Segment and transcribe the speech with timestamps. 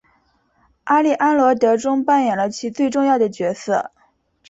[0.85, 3.91] 阿丽安萝德中扮演了其最重要的角色。